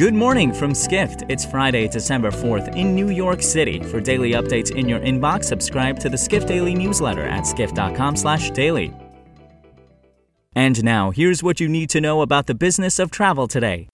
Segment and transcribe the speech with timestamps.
[0.00, 1.24] Good morning from Skift.
[1.28, 3.82] It's Friday, December 4th in New York City.
[3.82, 8.94] For daily updates in your inbox, subscribe to the Skift Daily newsletter at skift.com/daily.
[10.54, 13.88] And now, here's what you need to know about the business of travel today.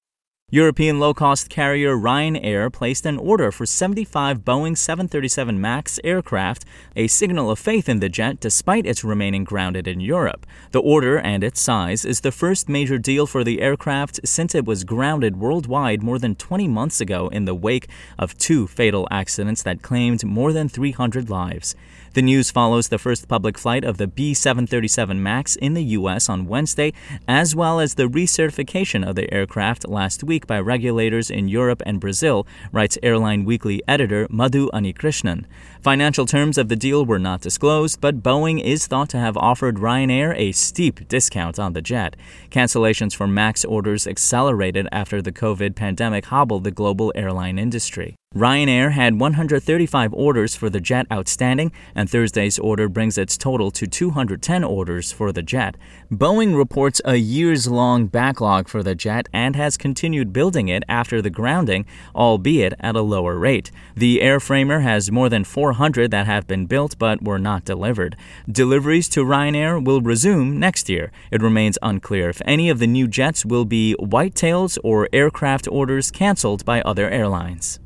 [0.52, 6.64] European low cost carrier Ryanair placed an order for 75 Boeing 737 MAX aircraft,
[6.94, 10.46] a signal of faith in the jet despite its remaining grounded in Europe.
[10.70, 14.64] The order and its size is the first major deal for the aircraft since it
[14.64, 19.64] was grounded worldwide more than 20 months ago in the wake of two fatal accidents
[19.64, 21.74] that claimed more than 300 lives.
[22.12, 26.30] The news follows the first public flight of the B 737 MAX in the U.S.
[26.30, 26.92] on Wednesday,
[27.28, 32.00] as well as the recertification of the aircraft last week by regulators in Europe and
[32.00, 35.44] Brazil, writes Airline Weekly editor Madhu Unnikrishnan.
[35.80, 39.76] Financial terms of the deal were not disclosed, but Boeing is thought to have offered
[39.76, 42.16] Ryanair a steep discount on the jet.
[42.50, 48.16] Cancellations for MAX orders accelerated after the COVID pandemic hobbled the global airline industry.
[48.36, 53.86] Ryanair had 135 orders for the jet outstanding, and Thursday's order brings its total to
[53.86, 55.78] 210 orders for the jet.
[56.12, 61.22] Boeing reports a years long backlog for the jet and has continued building it after
[61.22, 63.70] the grounding, albeit at a lower rate.
[63.96, 68.16] The airframer has more than 400 that have been built but were not delivered.
[68.46, 71.10] Deliveries to Ryanair will resume next year.
[71.30, 76.10] It remains unclear if any of the new jets will be whitetails or aircraft orders
[76.10, 77.80] canceled by other airlines.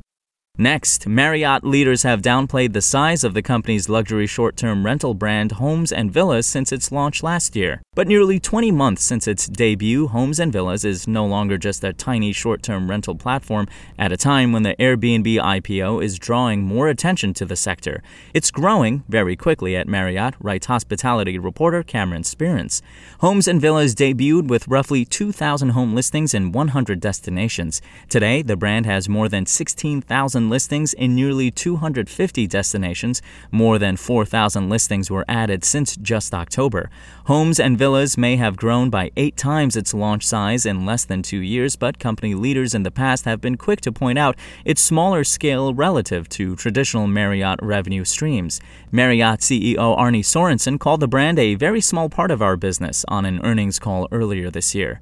[0.61, 5.53] Next, Marriott leaders have downplayed the size of the company's luxury short term rental brand
[5.53, 7.81] Homes and Villas since its launch last year.
[7.95, 11.93] But nearly 20 months since its debut, Homes and Villas is no longer just a
[11.93, 16.89] tiny short term rental platform at a time when the Airbnb IPO is drawing more
[16.89, 18.03] attention to the sector.
[18.33, 22.83] It's growing very quickly at Marriott, writes hospitality reporter Cameron Sperance.
[23.21, 27.81] Homes and Villas debuted with roughly 2,000 home listings in 100 destinations.
[28.09, 33.23] Today, the brand has more than 16,000 listings in nearly 250 destinations.
[33.49, 36.91] More than 4,000 listings were added since just October.
[37.25, 41.23] Homes and Villas may have grown by eight times its launch size in less than
[41.23, 44.81] two years, but company leaders in the past have been quick to point out its
[44.81, 48.61] smaller scale relative to traditional Marriott revenue streams.
[48.91, 53.25] Marriott CEO Arne Sorenson called the brand a very small part of our business on
[53.25, 55.01] an earnings call earlier this year.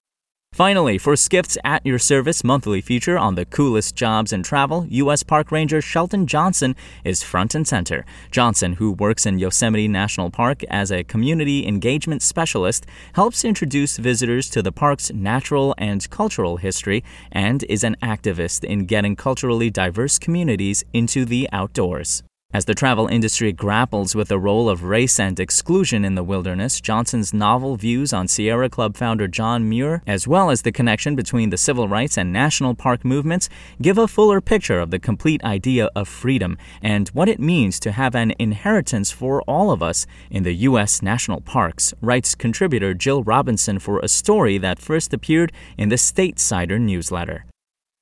[0.59, 5.23] Finally, for Skift's At Your Service monthly feature on the coolest jobs in travel, U.S.
[5.23, 8.05] Park Ranger Shelton Johnson is front and center.
[8.29, 14.49] Johnson, who works in Yosemite National Park as a community engagement specialist, helps introduce visitors
[14.49, 20.19] to the park's natural and cultural history and is an activist in getting culturally diverse
[20.19, 22.21] communities into the outdoors.
[22.51, 26.81] As the travel industry grapples with the role of race and exclusion in the wilderness,
[26.81, 31.51] Johnson's novel views on Sierra Club founder John Muir, as well as the connection between
[31.51, 33.49] the civil rights and national park movements,
[33.83, 37.91] give a fuller picture of the complete idea of freedom and what it means to
[37.91, 41.03] have an inheritance for all of us in the U.S.
[41.03, 46.81] national parks, writes contributor Jill Robinson for a story that first appeared in the Statesider
[46.81, 47.45] newsletter.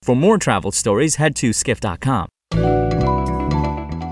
[0.03, 2.29] For more travel stories, head to skift.com.